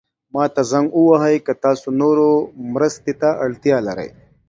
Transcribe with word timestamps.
ما 0.33 0.43
ته 0.53 0.61
زنګ 0.71 0.87
ووهئ 0.93 1.37
که 1.45 1.53
تاسو 1.63 1.87
نورو 2.01 2.29
مرستې 2.73 3.13
ته 3.21 3.29
اړتیا 3.45 3.77
لرئ. 3.87 4.09